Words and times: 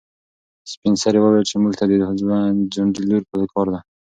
سپین 0.71 0.93
سرې 1.03 1.19
وویل 1.21 1.45
چې 1.49 1.55
موږ 1.61 1.73
ته 1.79 1.83
د 1.87 1.93
ځونډي 2.73 3.03
لور 3.09 3.23
په 3.29 3.35
کار 3.53 3.67
ده. 3.73 3.79